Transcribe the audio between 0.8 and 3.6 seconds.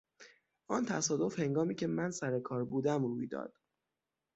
تصادف هنگامی که من سر کار بودم روی داد.